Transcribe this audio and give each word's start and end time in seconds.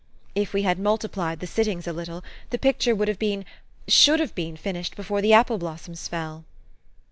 If 0.33 0.51
we 0.51 0.63
had 0.63 0.79
mul 0.79 0.97
tiplied 0.97 1.41
the 1.41 1.45
sittings 1.45 1.85
a 1.85 1.93
little, 1.93 2.23
the 2.49 2.57
picture 2.57 2.95
would 2.95 3.07
have 3.07 3.19
been 3.19 3.45
should 3.87 4.19
have 4.19 4.33
been 4.33 4.57
finished 4.57 4.95
before 4.95 5.21
the 5.21 5.33
apple 5.33 5.59
blossoms 5.59 6.07
fell." 6.07 6.43